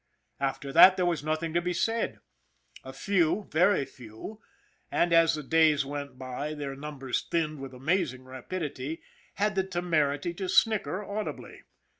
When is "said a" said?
1.73-2.91